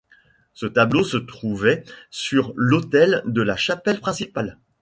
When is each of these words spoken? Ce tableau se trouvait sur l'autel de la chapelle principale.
Ce 0.55 0.65
tableau 0.65 1.03
se 1.03 1.17
trouvait 1.17 1.83
sur 2.09 2.53
l'autel 2.55 3.21
de 3.27 3.43
la 3.43 3.55
chapelle 3.55 3.99
principale. 3.99 4.57